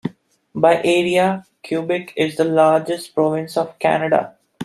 By 0.55 0.81
area, 0.83 1.45
Quebec 1.63 2.13
is 2.17 2.35
the 2.35 2.43
largest 2.45 3.13
province 3.13 3.55
of 3.55 3.77
Canada. 3.77 4.35